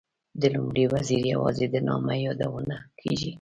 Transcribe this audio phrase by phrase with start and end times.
[0.41, 3.29] د لومړي وزیر یوازې د نامه یادونه کېږي.